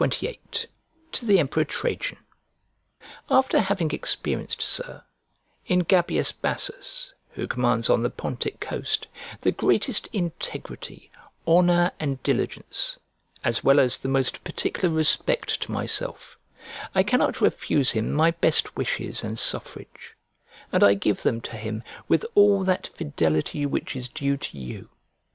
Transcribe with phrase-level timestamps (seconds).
[0.03, 0.39] XXVIII
[1.11, 2.17] To THE EMPEROR TRAJAN
[3.29, 5.03] AFTER having experienced, Sir,
[5.67, 9.05] in Gabius Bassus, who commands on the Pontic coast,
[9.41, 11.11] the greatest integrity,
[11.47, 12.97] honour, and diligence,
[13.43, 16.35] as well as the most particular respect to myself,
[16.95, 20.15] I cannot refuse him my best wishes and suffrage;
[20.71, 24.89] and I give them to him with all that fidelity which is due to you.